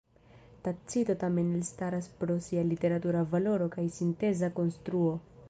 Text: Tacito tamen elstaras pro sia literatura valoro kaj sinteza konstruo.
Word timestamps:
Tacito 0.67 1.13
tamen 1.23 1.51
elstaras 1.57 2.07
pro 2.23 2.39
sia 2.47 2.65
literatura 2.71 3.23
valoro 3.35 3.71
kaj 3.79 3.87
sinteza 4.01 4.53
konstruo. 4.59 5.17